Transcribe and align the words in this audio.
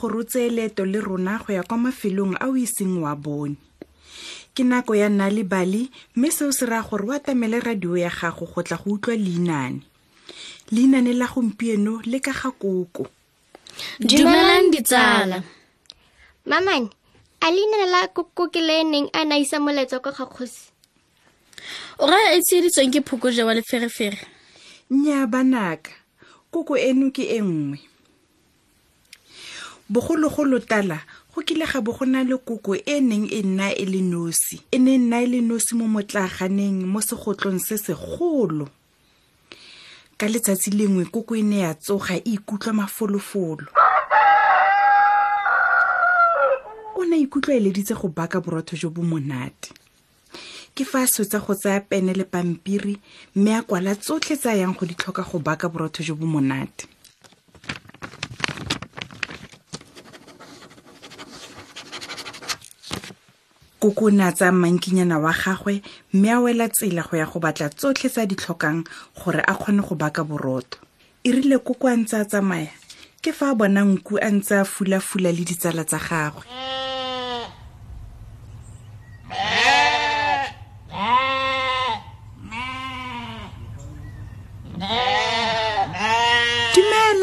go 0.00 0.08
rotse 0.08 0.48
leto 0.50 0.84
le 0.84 1.00
rona 1.00 1.38
go 1.46 1.52
ya 1.52 1.62
kwa 1.62 1.76
mafelong 1.78 2.34
a 2.40 2.48
o 2.48 2.56
iseng 2.56 2.96
wa 3.04 3.12
bone 3.14 3.56
ke 4.56 4.64
nako 4.64 4.94
ya 4.96 5.08
nna 5.12 5.28
le 5.30 5.44
bale 5.44 5.88
mme 6.16 6.30
seo 6.30 6.52
se 6.52 6.66
raya 6.66 6.82
gore 6.82 7.04
o 7.08 7.12
atamele 7.12 7.60
radio 7.60 7.96
ya 7.96 8.08
gago 8.10 8.46
go 8.46 8.62
tla 8.62 8.76
go 8.80 8.94
utlwa 8.96 9.16
leinane 9.16 9.82
leinane 10.72 11.12
la 11.12 11.26
gompieno 11.28 12.00
le 12.04 12.18
ka 12.20 12.32
ga 12.32 12.50
koko 12.56 13.06
dumelang 14.00 14.72
ditsala 14.72 15.44
mamane 16.48 16.88
a 17.44 17.50
leinane 17.52 17.86
la 17.92 18.08
koko 18.08 18.48
ke 18.48 18.60
le 18.64 18.84
neng 18.88 19.08
a 19.12 19.24
na 19.28 19.36
isa 19.38 19.60
moletso 19.60 20.00
kwa 20.00 20.12
ga 20.16 20.24
kgosi 20.26 20.72
o 22.00 22.06
ra 22.08 22.32
e 22.32 22.40
tsheditsweng 22.40 22.90
ke 22.96 23.00
phokojewa 23.04 23.52
leferefere 23.54 24.16
nnyaa 24.90 25.26
banaka 25.28 25.92
koko 26.50 26.72
eno 26.80 27.12
ke 27.12 27.28
e 27.36 27.42
nngwe 27.44 27.89
bogologolo 29.90 30.58
tala 30.60 31.00
go 31.34 31.40
kile 31.42 31.66
ga 31.66 31.80
bo 31.80 31.92
gona 31.92 32.22
le 32.22 32.36
koko 32.46 32.72
e 32.74 32.96
neng 33.08 33.26
e 33.26 33.40
nna 33.42 33.68
e 33.74 33.84
le 33.92 33.98
nosi 34.12 34.56
e 34.74 34.78
ne 34.78 34.94
e 34.94 34.98
nna 35.02 35.18
e 35.22 35.26
le 35.32 35.40
nosi 35.50 35.72
mo 35.78 35.86
motlaganeng 35.94 36.80
mo 36.92 37.00
segotlong 37.00 37.58
se 37.58 37.76
segolo 37.76 38.66
ka 40.18 40.26
letsatsi 40.30 40.70
lengwe 40.78 41.04
koko 41.10 41.34
e 41.34 41.42
ne 41.42 41.58
ya 41.66 41.72
tsoga 41.74 42.14
e 42.16 42.22
ikutlwa 42.38 42.72
mafolofolo 42.80 43.66
o 46.98 47.04
ne 47.04 47.14
a 47.16 47.18
ikutlwa 47.18 47.54
e 47.54 47.60
leditse 47.60 47.94
go 47.98 48.08
baka 48.08 48.38
borotho 48.40 48.76
jo 48.78 48.90
bo 48.94 49.02
monate 49.02 49.74
ke 50.74 50.86
fa 50.86 51.02
a 51.02 51.06
swetsa 51.06 51.42
go 51.42 51.54
tsaya 51.58 51.80
pene 51.82 52.14
le 52.14 52.24
pampiri 52.24 52.94
mme 53.34 53.56
a 53.58 53.62
kwala 53.66 53.94
tsotlhe 53.98 54.36
tsa 54.38 54.54
yang 54.54 54.78
go 54.78 54.86
di 54.86 54.94
tlhoka 54.94 55.22
go 55.26 55.38
baka 55.42 55.66
borotho 55.68 56.06
jo 56.06 56.14
bo 56.14 56.26
monate 56.30 56.86
kokona 63.80 64.32
tsa 64.32 64.52
mankinyana 64.52 65.18
wa 65.18 65.32
gagwe 65.32 65.80
mme 66.12 66.28
a 66.30 66.40
wela 66.40 66.68
tsela 66.68 67.02
go 67.02 67.16
ya 67.16 67.24
go 67.24 67.40
batla 67.40 67.68
tsotlhe 67.68 68.08
tsa 68.12 68.26
ditlhokang 68.28 68.84
gore 69.24 69.40
a 69.40 69.54
kgone 69.56 69.80
go 69.82 69.94
baka 69.94 70.22
boroto 70.22 70.76
e 71.24 71.32
rile 71.32 71.58
koko 71.64 71.88
a 71.88 71.96
ntse 71.96 72.20
a 72.20 72.24
tsamaya 72.28 72.70
ke 73.24 73.32
fa 73.32 73.50
a 73.56 73.56
bona 73.56 73.80
nku 73.80 74.20
a 74.20 74.28
ntse 74.30 74.60
a 74.60 74.64
fula-fula 74.68 75.32
le 75.32 75.44
ditsala 75.48 75.84
tsa 75.84 75.96
gagwe 75.98 76.44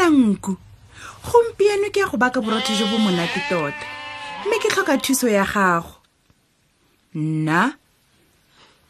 nku 0.08 0.56
gompieno 1.22 1.92
ke 1.94 2.00
ya 2.02 2.10
go 2.10 2.18
baka 2.18 2.42
borotho 2.42 2.74
jo 2.74 2.88
bo 2.90 2.98
monate 2.98 3.44
tota 3.50 3.86
mme 4.48 4.58
ke 4.64 4.72
tlhoka 4.74 4.98
thuso 4.98 5.28
ya 5.30 5.46
gago 5.46 5.97
nna 7.18 7.64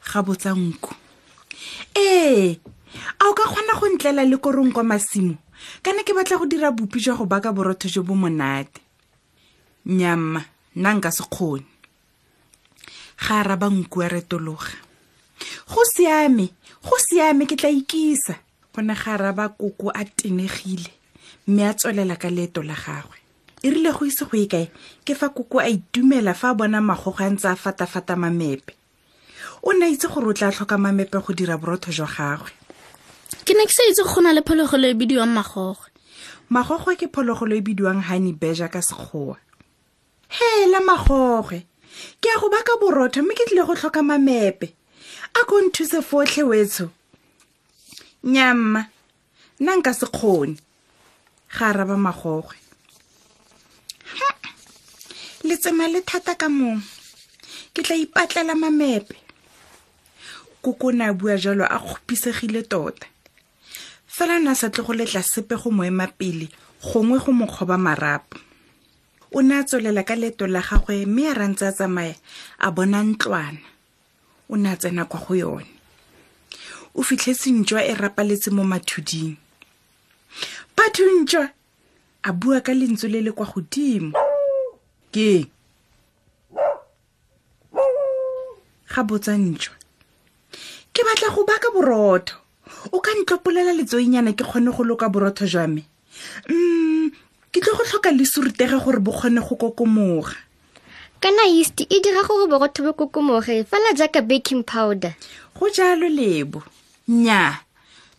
ga 0.10 0.20
botsanku 0.28 0.92
ee 1.96 2.52
a 3.24 3.24
o 3.32 3.34
ka 3.38 3.46
kgona 3.48 3.74
go 3.80 3.88
ntlela 3.88 4.24
le 4.28 4.36
korong 4.38 4.72
kwa 4.76 4.84
masimo 4.84 5.40
kana 5.80 6.04
ke 6.04 6.12
batla 6.12 6.36
go 6.36 6.44
dira 6.46 6.76
bopi 6.76 7.00
jwa 7.00 7.16
go 7.16 7.24
baka 7.26 7.56
borotho 7.56 7.88
jo 7.88 8.04
bo 8.04 8.16
monate 8.20 8.84
nyama 9.86 10.44
nna 10.76 10.90
nka 11.00 11.10
se 11.16 11.24
kgone 11.24 11.68
ga 13.24 13.40
a 13.40 13.44
raba 13.48 13.72
nku 13.72 14.04
a 14.04 14.08
retologa 14.12 14.76
go 15.72 15.82
siame 15.88 16.52
go 16.84 16.96
siame 17.00 17.48
ke 17.48 17.56
tla 17.56 17.72
ikisa 17.72 18.36
gona 18.76 18.92
ga 18.92 19.16
a 19.16 19.18
raba 19.18 19.56
koko 19.56 19.88
a 19.96 20.04
tenegile 20.04 20.92
mme 21.48 21.64
a 21.64 21.72
tswelela 21.74 22.20
ka 22.20 22.28
leeto 22.28 22.60
la 22.60 22.76
gagwe 22.76 23.24
irile 23.68 23.90
e 23.90 23.92
go 23.92 24.06
ise 24.08 24.24
go 24.30 24.38
ye 24.40 24.48
kae 24.48 24.66
ke 25.06 25.14
fa 25.20 25.28
koko 25.36 25.60
a 25.60 25.68
itumela 25.70 26.34
fa 26.42 26.52
a 26.52 26.56
bona 26.56 26.80
magogo 26.90 27.22
a 27.24 27.28
ntse 27.34 27.48
a 27.52 27.56
fata-fata 27.56 28.16
mamepe 28.16 28.72
o 29.68 29.72
ne 29.76 29.86
a 29.86 29.90
itse 29.92 30.08
gore 30.08 30.28
o 30.30 30.34
tla 30.34 30.50
tlhoka 30.52 30.78
mamepe 30.80 31.20
go 31.26 31.34
dira 31.36 31.58
borotho 31.58 31.92
jwa 31.92 32.08
gagwe 32.08 32.52
ke 33.44 33.54
ne 33.54 33.66
ke 33.68 33.74
sa 33.76 33.84
itse 33.92 34.04
go 34.08 34.22
na 34.22 34.32
le 34.32 34.42
phologolo 34.42 34.88
e 34.88 34.94
bidiwang 34.96 35.36
magogo 35.36 35.90
magogo 36.50 36.96
ke 36.96 37.12
phologolo 37.12 37.54
e 37.56 37.62
bidiwang 37.62 38.02
honey 38.08 38.32
beja 38.32 38.72
ka 38.72 38.80
sekgowa 38.80 39.36
hela 40.32 40.80
magogwe 40.80 41.66
ke 42.24 42.28
ya 42.32 42.40
go 42.40 42.48
baka 42.50 42.80
borotho 42.80 43.20
mme 43.22 43.36
ke 43.36 43.52
tlile 43.52 43.68
go 43.68 43.76
tlhoka 43.76 44.00
mamepe 44.04 44.72
a 45.36 45.44
ko 45.44 45.60
nthuse 45.62 46.00
fotlhe 46.02 46.44
wetso 46.48 46.88
nyamma 48.24 48.88
nna 49.60 49.76
nka 49.76 49.92
sekgone 49.94 50.56
ga 51.58 51.68
araba 51.68 51.98
magogwe 51.98 52.64
letsema 55.48 55.88
le 55.88 56.02
thata 56.04 56.36
ka 56.36 56.52
mong 56.52 56.84
ke 57.72 57.80
tla 57.80 57.96
ipatlela 57.96 58.52
mamepe 58.52 59.16
koko 60.60 60.92
na 60.92 61.14
bua 61.16 61.40
jalo 61.40 61.64
a 61.64 61.80
kgopisegile 61.80 62.68
tota 62.68 63.08
fela 64.12 64.44
na 64.44 64.52
sa 64.60 64.68
tle 64.70 64.84
go 64.84 64.92
letla 64.92 65.24
sepe 65.24 65.56
go 65.56 65.72
moema 65.72 66.08
pele 66.20 66.52
gongwe 66.84 67.16
go 67.24 67.32
mokgoba 67.32 67.78
marapo 67.80 68.36
o 69.32 69.40
ne 69.40 69.56
a 69.56 69.64
tswelela 69.64 70.04
ka 70.04 70.20
leeto 70.20 70.48
la 70.52 70.60
gagwe 70.60 71.08
mme 71.08 71.32
a 71.32 71.34
rantse 71.34 71.64
a 71.68 71.72
tsamaya 71.72 72.16
a 72.60 72.68
bona 72.72 73.00
ntlwana 73.04 73.64
o 74.52 74.56
ne 74.60 74.68
a 74.70 74.76
tsena 74.76 75.08
kwa 75.08 75.20
go 75.24 75.34
yone 75.36 75.70
o 76.92 77.02
fitlhetsentšwa 77.08 77.88
e 77.88 77.96
rapaletse 77.96 78.52
mo 78.52 78.68
mathuding 78.68 79.40
bathontšwa 80.76 81.48
a 82.24 82.30
bua 82.36 82.60
ka 82.60 82.74
lentswe 82.74 83.08
le 83.10 83.22
le 83.22 83.32
kwa 83.32 83.48
godimo 83.48 84.27
ke 85.18 85.26
eng 85.34 85.50
ga 88.94 89.02
botsantšwa 89.02 89.74
ke 90.94 91.02
batla 91.08 91.28
go 91.34 91.42
baka 91.42 91.68
borotho 91.74 92.36
o 92.94 93.02
ka 93.02 93.12
ntlopolela 93.18 93.74
letsoinyana 93.74 94.38
ke 94.38 94.46
kgone 94.46 94.70
go 94.70 94.86
loka 94.86 95.10
borotho 95.10 95.50
jwa 95.50 95.66
me 95.74 95.82
mm 96.46 97.10
ke 97.50 97.58
tlo 97.66 97.74
go 97.78 97.84
tlhoka 97.90 98.14
le 98.14 98.26
surutege 98.30 98.78
gore 98.78 99.00
bo 99.02 99.10
kgone 99.18 99.42
go 99.42 99.58
kokomoga 99.58 100.38
kana 101.18 101.50
yeast 101.50 101.82
e 101.90 101.98
dira 101.98 102.22
gore 102.22 102.46
borotho 102.46 102.86
bo 102.86 102.94
kokomoge 102.94 103.66
fela 103.66 103.98
jaaka 103.98 104.22
baking 104.22 104.62
powder 104.62 105.18
go 105.58 105.66
jalo 105.74 106.06
lebo 106.06 106.62
nnyaa 107.10 107.66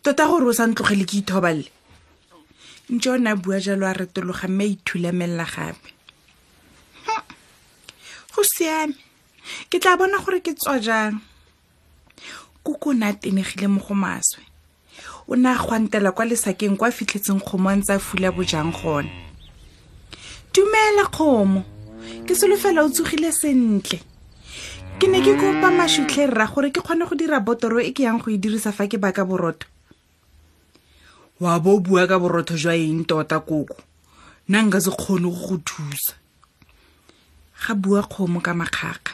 tota 0.03 0.27
gore 0.27 0.51
o 0.51 0.51
sa 0.51 0.67
ntlogele 0.67 1.07
ke 1.07 1.23
ithobalele 1.23 1.71
ntse 2.91 3.07
o 3.07 3.15
ne 3.15 3.31
a 3.31 3.35
bua 3.39 3.59
jalo 3.63 3.87
a 3.87 3.95
retologa 3.95 4.47
mme 4.51 4.63
a 4.67 4.67
ithulamella 4.75 5.47
gape 5.47 5.98
go 8.39 8.43
siame 8.47 8.95
ke 9.69 9.77
tla 9.83 9.97
bona 9.99 10.23
gore 10.23 10.39
ke 10.39 10.55
tswa 10.55 10.79
jang 10.79 11.19
koko 12.63 12.95
na 12.95 13.11
tenegile 13.11 13.67
mo 13.67 13.83
go 13.83 13.91
maswe 13.91 14.39
o 15.27 15.35
ne 15.35 15.51
a 15.51 15.59
gwantela 15.59 16.15
kwa 16.15 16.23
lesakeng 16.25 16.79
kwa 16.79 16.87
fitlhetseng 16.91 17.43
kgomang 17.43 17.83
tsa 17.83 17.99
fula 17.99 18.31
bojang 18.31 18.71
gone 18.71 19.11
dumela 20.55 21.03
kgomo 21.11 21.67
ke 22.23 22.31
solofela 22.31 22.87
o 22.87 22.89
tsogile 22.89 23.27
sentle 23.35 23.99
ke 25.03 25.07
ne 25.11 25.19
ke 25.19 25.35
kopa 25.35 25.67
mašutlhe 25.75 26.31
rra 26.31 26.47
gore 26.47 26.71
ke 26.71 26.79
kgone 26.79 27.03
go 27.11 27.19
dira 27.19 27.43
botoro 27.43 27.83
e 27.83 27.91
ke 27.91 28.07
yang 28.07 28.23
go 28.23 28.31
e 28.31 28.39
dirisa 28.39 28.71
fa 28.71 28.87
ke 28.87 28.95
baka 28.95 29.27
borotho 29.27 29.67
wa 31.43 31.59
bo 31.59 31.75
o 31.75 31.83
bua 31.83 32.07
ka 32.07 32.15
borotho 32.15 32.55
jwa 32.55 32.71
eng 32.71 33.03
tota 33.03 33.43
koko 33.43 33.75
nna 34.47 34.63
nka 34.63 34.79
se 34.79 34.95
kgone 34.95 35.27
go 35.27 35.43
go 35.59 35.59
thusa 35.67 36.15
ga 37.63 37.73
bua 37.81 38.01
kgomo 38.09 38.39
ka 38.45 38.53
makgakga 38.61 39.13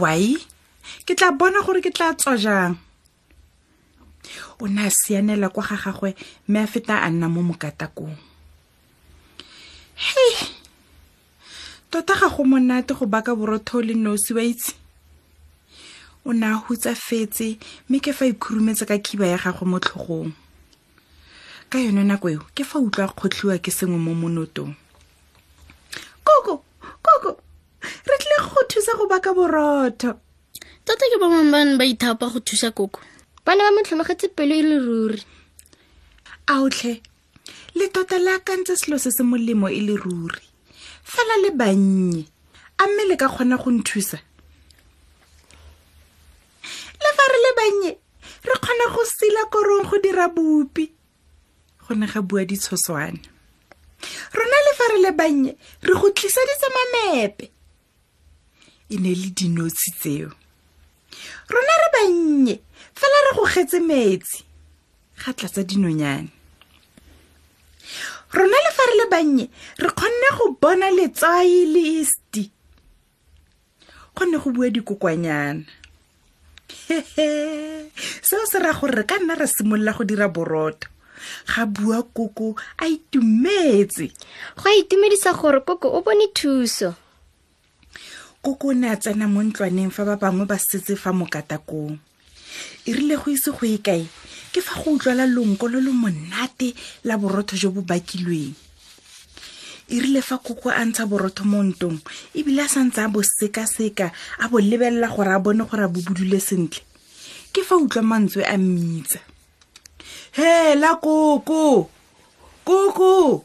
wai 0.00 0.34
ke 1.06 1.12
tla 1.18 1.28
bona 1.38 1.60
gore 1.66 1.80
ke 1.80 1.92
tla 1.96 2.10
tswa 2.18 2.34
jang 2.36 2.72
o 4.62 4.66
ne 4.66 4.82
a 4.86 4.90
sianela 4.90 5.48
kwa 5.54 5.62
ga 5.68 5.76
gagwe 5.84 6.10
mme 6.48 6.58
a 6.58 6.66
feta 6.72 6.94
a 7.02 7.08
nna 7.10 7.26
mo 7.34 7.40
mokatakong 7.48 8.16
hei 10.04 10.34
tota 11.90 12.14
ga 12.20 12.28
go 12.34 12.42
monate 12.44 12.90
go 12.98 13.06
baka 13.06 13.32
borotho 13.38 13.78
le 13.80 13.94
nosi 13.94 14.34
wa 14.34 14.42
itse 14.42 14.74
o 16.26 16.32
ne 16.34 16.46
a 16.46 16.58
hutsafetse 16.58 17.56
mme 17.88 18.02
ke 18.02 18.10
fa 18.12 18.26
ikhurumetsa 18.26 18.84
ka 18.86 18.98
khiba 18.98 19.30
ya 19.30 19.38
gagwe 19.38 19.64
mo 19.64 19.78
tlhogong 19.78 20.34
ka 21.70 21.78
yone 21.78 22.02
nako 22.04 22.26
eo 22.34 22.42
ke 22.56 22.62
fa 22.66 22.82
utlwa 22.82 23.08
kgotlhiwa 23.14 23.62
ke 23.62 23.70
sengwe 23.70 23.96
mo 23.96 24.12
monotong 24.18 24.74
koko 26.28 26.54
koko 27.06 27.30
re 28.08 28.14
tlile 28.20 28.38
go 28.52 28.60
thusa 28.70 28.92
go 28.98 29.04
baka 29.12 29.30
borotho 29.32 30.10
tota 30.84 31.04
ke 31.10 31.16
ba 31.16 31.28
bangwe 31.32 31.44
bane 31.54 31.72
ba 31.80 31.84
ithapa 31.88 32.28
go 32.28 32.38
thusa 32.44 32.68
koko 32.76 33.00
ba 33.44 33.56
ne 33.56 33.64
ba 33.64 33.72
mo 33.74 33.80
tlhologetse 33.80 34.28
pelo 34.36 34.52
e 34.52 34.62
le 34.68 34.76
ruri 34.84 35.20
aotlhe 36.52 36.92
le 37.76 37.86
tota 37.94 38.20
le 38.20 38.30
akantse 38.38 38.76
selo 38.76 38.96
se 39.00 39.10
se 39.16 39.22
molemo 39.24 39.66
e 39.72 39.80
le 39.80 39.94
ruri 39.96 40.42
fela 41.12 41.34
le 41.44 41.50
bannye 41.56 42.22
a 42.80 42.82
mme 42.86 43.02
le 43.08 43.14
ka 43.16 43.28
kgona 43.32 43.56
go 43.62 43.70
nthusa 43.72 44.20
le 47.02 47.10
fa 47.16 47.24
re 47.32 47.38
le 47.44 47.50
bannye 47.58 47.92
re 48.48 48.56
kgona 48.60 48.86
go 48.94 49.02
sila 49.16 49.42
korong 49.52 49.84
go 49.88 49.96
dira 50.04 50.26
bopi 50.28 50.84
go 51.84 51.92
ne 51.96 52.04
ga 52.10 52.20
bua 52.20 52.44
ditshoswane 52.44 53.37
re 54.88 54.98
le 55.02 55.12
bannye 55.12 55.56
re 55.82 55.94
go 55.94 56.10
tlisaditse 56.10 56.68
mamepe 56.74 57.50
e 58.90 58.96
ne 58.96 59.10
le 59.14 59.28
dinotshi 59.36 59.90
tseo 60.00 60.30
rona 61.52 61.74
re 61.82 61.88
bannye 61.94 62.54
fela 62.98 63.18
re 63.28 63.32
go 63.36 63.44
getse 63.54 63.78
metsi 63.80 64.38
ga 65.20 65.30
tlatsa 65.36 65.62
dinonyane 65.64 66.30
rona 68.32 68.58
le 68.64 68.70
fa 68.76 68.82
re 68.88 68.94
le 69.00 69.06
bannye 69.12 69.46
re 69.82 69.90
kgonne 69.92 70.28
go 70.38 70.46
bona 70.62 70.90
letswai 70.90 71.50
listi 71.72 72.44
kgonne 74.14 74.38
go 74.42 74.50
bua 74.54 74.70
dikokwanyana 74.74 75.64
hehe 76.88 77.28
seo 78.26 78.46
se 78.46 78.58
raya 78.58 78.76
gore 78.80 78.92
re 78.96 79.04
ka 79.04 79.18
nna 79.18 79.34
re 79.34 79.46
simolola 79.46 79.92
go 79.92 80.04
dira 80.04 80.28
borota 80.28 80.88
ga 81.46 81.66
bua 81.66 82.02
koko 82.02 82.56
a 82.78 82.84
itumetse 82.86 84.10
go 84.56 84.64
a 84.68 84.72
itumedisa 84.80 85.32
gore 85.34 85.60
koko 85.60 85.88
o 85.96 86.00
bone 86.02 86.26
thuso 86.34 86.94
koko 88.42 88.68
o 88.70 88.72
ne 88.72 88.90
a 88.92 88.96
tsena 88.96 89.26
mo 89.26 89.42
ntlwaneng 89.42 89.90
fa 89.92 90.04
ba 90.06 90.16
bangwe 90.16 90.46
ba 90.46 90.58
setse 90.58 90.94
fa 90.96 91.10
mokatakong 91.12 91.98
e 92.84 92.90
rile 92.92 93.16
go 93.18 93.30
ise 93.30 93.50
go 93.50 93.66
ye 93.66 93.78
kae 93.78 94.06
ke 94.52 94.60
fa 94.62 94.78
go 94.80 94.94
utlwala 94.94 95.26
lonko 95.26 95.66
lo 95.68 95.78
lo 95.82 95.92
monate 95.92 96.74
la 97.04 97.14
borotho 97.18 97.56
jo 97.58 97.70
bo 97.70 97.82
bakilweng 97.82 98.54
e 99.88 99.96
rile 99.98 100.20
fa 100.22 100.38
koko 100.38 100.70
a 100.70 100.82
ntsha 100.86 101.04
borotho 101.06 101.44
mo 101.44 101.58
ntong 101.62 101.98
ebile 102.38 102.62
a 102.62 102.68
sa 102.68 102.80
ntse 102.84 103.00
a 103.02 103.08
bo 103.10 103.20
sekaseka 103.24 104.12
a 104.38 104.44
bo 104.48 104.58
lebelela 104.60 105.08
gore 105.10 105.32
a 105.34 105.38
bone 105.38 105.64
gore 105.66 105.84
a 105.84 105.88
bobodule 105.92 106.38
sentle 106.40 106.82
ke 107.52 107.60
fa 107.66 107.74
utlwa 107.80 108.02
mantswe 108.04 108.42
a 108.44 108.56
mmitsa 108.60 109.20
hela 110.32 110.94
koko 111.00 111.88
koko 112.64 113.44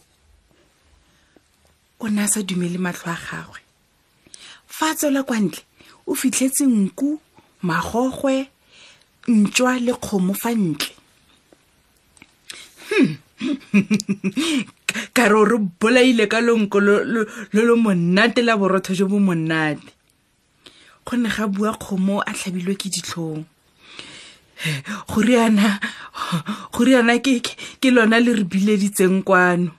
o 2.00 2.08
ne 2.10 2.22
a 2.24 2.28
sa 2.28 2.42
dumele 2.42 2.78
matlho 2.78 3.12
a 3.12 3.16
gagwe 3.30 3.60
fa 4.68 4.88
tswela 4.98 5.24
kwa 5.24 5.38
ntle 5.40 5.62
o 6.08 6.14
fitlhetse 6.16 6.64
nku 6.68 7.20
magogwe 7.62 8.36
ntšwa 9.32 9.72
le 9.86 9.94
kgomo 9.96 10.34
fa 10.34 10.50
ntle 10.56 10.92
hmm. 12.90 13.12
ka 15.16 15.28
re 15.28 15.36
o 15.36 15.46
re 15.46 15.58
bolaile 15.80 16.28
ka 16.32 16.40
lonko 16.46 16.78
lo 16.80 17.26
lo 17.68 17.76
monate 17.78 18.42
la 18.44 18.58
borotho 18.58 18.94
jo 18.94 19.08
bo 19.08 19.20
monate 19.20 19.84
go 21.06 21.16
ne 21.16 21.30
ga 21.32 21.48
bua 21.48 21.72
kgomo 21.80 22.20
a 22.22 22.32
tlhabilwe 22.34 22.76
ke 22.76 22.90
ditlhong 22.92 23.44
go 25.08 25.22
riana 25.22 25.72
go 26.72 26.84
riana 26.86 27.16
ke 27.24 27.40
ke 27.80 27.90
lona 27.92 28.18
le 28.26 28.32
re 28.40 28.44
bileditseng 28.44 29.24
kwano 29.28 29.72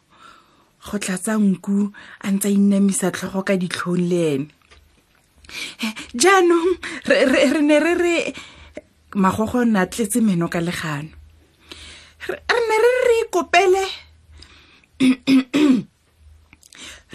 go 0.87 0.99
tlatsa 1.03 1.33
nku 1.41 1.77
a 2.25 2.29
ntse 2.35 2.49
a 2.53 2.55
inamisa 2.59 3.09
tlhogo 3.15 3.41
ka 3.49 3.55
ditlhong 3.63 4.03
le 4.11 4.23
ene 4.35 4.49
jaanong 6.21 6.71
re 7.09 7.17
ne 7.69 7.77
re 7.87 7.93
re 8.05 8.15
magogo 9.23 9.59
o 9.65 9.65
ne 9.65 9.79
a 9.81 9.87
tletse 9.93 10.19
meno 10.27 10.47
ka 10.53 10.61
legano 10.69 11.11
re 12.29 12.37
ne 12.69 12.77
re 12.85 12.91
re 13.07 13.17
ikopele 13.25 13.85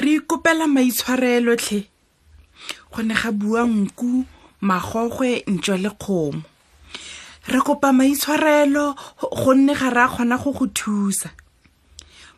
re 0.01 0.11
ikopela 0.17 0.65
maitshwarelotlhe 0.73 1.79
go 2.91 2.99
ne 3.07 3.13
ga 3.19 3.29
bua 3.39 3.61
nku 3.65 4.07
magogwe 4.67 5.29
ntšwa 5.53 5.77
le 5.85 5.89
kgomo 6.01 6.41
re 7.49 7.59
kopa 7.61 7.89
maitshwarelo 7.97 8.95
gonne 9.43 9.73
ga 9.73 9.89
re 9.89 10.01
a 10.05 10.07
kgona 10.07 10.37
go 10.43 10.51
go 10.53 10.65
thusa 10.67 11.29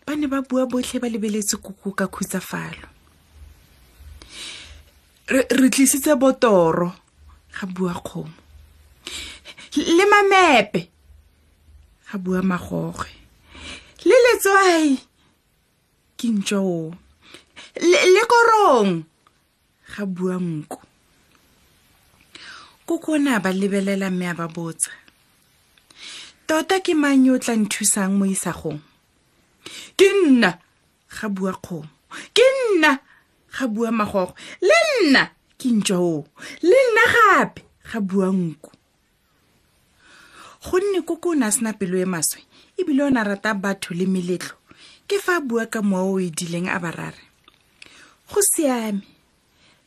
ba 0.07 0.15
ne 0.15 0.27
ba 0.27 0.41
bua 0.41 0.65
botlhe 0.71 0.99
ba 1.01 1.11
lebeletse 1.11 1.59
koko 1.59 1.91
ka 1.91 2.07
khutsafalo 2.07 2.87
re 5.29 5.67
tlisitse 5.69 6.15
botoro 6.15 6.91
ga 7.51 7.67
bua 7.67 7.93
kgomo 7.99 8.33
le 9.75 10.05
mamepe 10.11 10.81
ga 12.11 12.17
bua 12.17 12.39
magoge 12.41 13.11
le 14.07 14.15
letswai 14.25 14.95
ke 16.17 16.25
ntšoo 16.31 16.91
le 18.13 18.23
korong 18.31 19.03
ga 19.95 20.03
bua 20.07 20.35
nko 20.39 20.79
kokona 22.99 23.39
ba 23.39 23.53
lebelela 23.55 24.11
mme 24.11 24.25
a 24.27 24.33
ba 24.35 24.47
botsa 24.51 24.91
tota 26.45 26.83
ke 26.83 26.91
mang 26.91 27.23
yo 27.23 27.39
o 27.39 27.41
tla 27.41 27.55
nthusang 27.55 28.11
mo 28.19 28.25
isagong 28.27 28.83
ke 29.95 30.07
nna 30.11 30.59
ga 31.15 31.27
bua 31.31 31.55
kgomo 31.55 31.87
ke 32.35 32.43
nna 32.59 32.99
ga 33.55 33.65
bua 33.71 33.95
magogo 33.95 34.35
le 34.59 34.77
nna 35.07 35.23
ke 35.55 35.71
ntšoo 35.71 36.23
le 36.67 36.79
nna 36.91 37.03
gape 37.15 37.63
ga 37.87 37.99
bua 38.03 38.27
nku 38.27 38.71
gonne 40.65 40.99
kokona 41.07 41.47
a 41.47 41.55
sena 41.55 41.71
pelo 41.71 41.95
e 41.95 42.03
maswe 42.05 42.43
ebile 42.75 43.07
o 43.07 43.09
ne 43.09 43.23
a 43.23 43.23
rata 43.23 43.55
batho 43.55 43.95
le 43.95 44.03
meletlo 44.03 44.59
ke 45.07 45.15
fa 45.23 45.39
a 45.39 45.45
bua 45.47 45.71
ka 45.71 45.79
mowa 45.79 46.19
o 46.19 46.19
edileng 46.19 46.67
a 46.67 46.75
barare 46.75 47.23
go 48.27 48.43
siame 48.43 49.07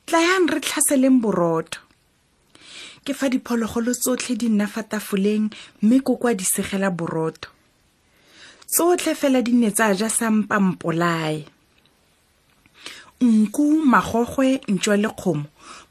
tlayang 0.08 0.48
re 0.48 0.56
tlhaseleng 0.64 1.20
boroto 1.20 1.83
ke 3.04 3.12
fa 3.14 3.28
diphologolo 3.28 3.92
tsotlhe 3.94 4.34
di 4.40 4.48
nna 4.48 4.66
fatafoleng 4.66 5.44
mme 5.84 5.98
kokoa 6.00 6.32
di 6.34 6.44
segela 6.44 6.90
boroto 6.90 7.48
tsotlhe 8.72 9.12
fela 9.20 9.40
di 9.43 9.52
ne 9.60 9.69
tsa 9.70 9.93
ja 9.94 10.08
sampampolae 10.08 11.38
nku 13.24 13.67
magogwe 13.93 14.60
ntswa 14.72 14.96
le 15.02 15.08
kgomo 15.12 15.44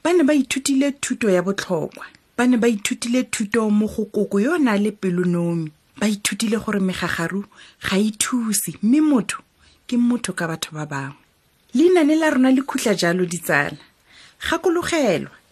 ba 0.03 0.09
ne 0.13 0.23
ba 0.25 0.33
ithutile 0.33 0.91
thuto 1.01 1.29
ya 1.29 1.41
botlhokwa 1.45 2.05
ba 2.37 2.43
ne 2.49 2.57
ba 2.57 2.67
ithutile 2.67 3.23
thuto 3.29 3.69
mo 3.69 3.85
go 3.87 4.05
koko 4.05 4.39
yo 4.41 4.57
na 4.57 4.73
le 4.77 4.91
pelonomi 4.91 5.69
ba 5.97 6.09
ithutile 6.09 6.57
gore 6.57 6.81
megagaru 6.81 7.45
ga 7.89 7.95
e 7.97 8.09
thuse 8.17 8.73
mme 8.81 8.99
motho 9.01 9.37
ke 9.87 9.97
motho 9.97 10.33
ka 10.33 10.47
batho 10.49 10.73
ba 10.73 10.85
bangwe 10.89 11.21
leinane 11.73 12.17
la 12.17 12.29
rona 12.29 12.49
le 12.51 12.61
khutla 12.65 12.97
jalo 12.97 13.25
ditsala 13.25 13.77
gakologelwa 14.49 15.42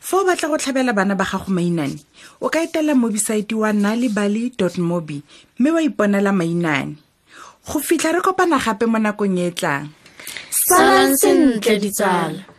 fa 0.00 0.14
o 0.22 0.24
batla 0.24 0.48
go 0.48 0.56
tlhabela 0.58 0.94
bana 0.94 1.14
ba 1.14 1.24
gago 1.26 1.50
mainane 1.50 1.98
o 2.40 2.48
ka 2.48 2.62
etela 2.62 2.94
mobisaete 2.94 3.54
wa 3.54 3.72
nalibaly 3.72 4.54
mobi 4.78 5.22
mme 5.58 5.70
wa 5.70 5.80
iponela 5.82 6.30
mainane 6.32 6.96
go 7.66 7.78
fitlha 7.80 8.12
re 8.14 8.20
kopana 8.20 8.58
gape 8.62 8.86
mo 8.86 8.98
nakong 8.98 9.38
e 9.38 9.46
e 9.50 9.50
tlang 9.52 9.90
salang 10.54 11.14
sentle 11.18 11.78
ditsala 11.82 12.57